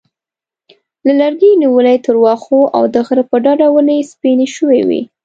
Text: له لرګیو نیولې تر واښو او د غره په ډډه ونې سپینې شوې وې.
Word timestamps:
له 1.05 1.13
لرګیو 1.19 1.59
نیولې 1.63 1.95
تر 2.05 2.15
واښو 2.23 2.59
او 2.75 2.83
د 2.93 2.95
غره 3.05 3.23
په 3.29 3.37
ډډه 3.43 3.67
ونې 3.71 3.99
سپینې 4.11 4.47
شوې 4.55 4.81
وې. 4.87 5.01